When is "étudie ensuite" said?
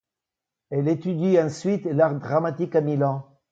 0.87-1.85